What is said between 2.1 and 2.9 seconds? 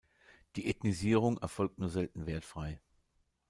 wertfrei.